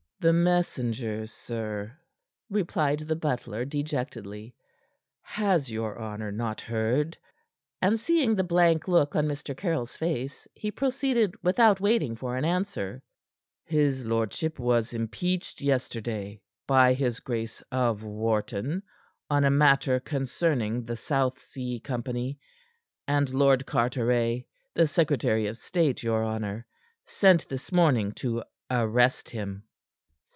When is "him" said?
29.31-29.63